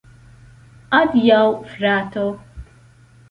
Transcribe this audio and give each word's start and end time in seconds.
Adiaŭ, 0.99 1.43
frato. 1.73 2.25